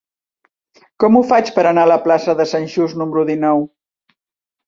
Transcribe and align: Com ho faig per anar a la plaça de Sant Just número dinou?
Com 1.03 1.17
ho 1.17 1.21
faig 1.31 1.51
per 1.57 1.65
anar 1.71 1.83
a 1.87 1.91
la 1.91 1.99
plaça 2.07 2.35
de 2.41 2.47
Sant 2.53 2.67
Just 2.77 2.99
número 3.01 3.27
dinou? 3.31 3.61